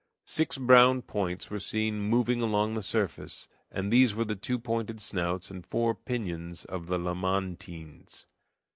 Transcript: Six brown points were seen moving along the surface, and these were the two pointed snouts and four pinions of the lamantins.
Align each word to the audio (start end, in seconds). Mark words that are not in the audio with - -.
Six 0.25 0.57
brown 0.57 1.03
points 1.03 1.51
were 1.51 1.59
seen 1.59 1.99
moving 1.99 2.41
along 2.41 2.73
the 2.73 2.81
surface, 2.81 3.47
and 3.69 3.93
these 3.93 4.15
were 4.15 4.25
the 4.25 4.35
two 4.35 4.57
pointed 4.57 4.99
snouts 4.99 5.51
and 5.51 5.63
four 5.63 5.93
pinions 5.93 6.65
of 6.65 6.87
the 6.87 6.97
lamantins. 6.97 8.25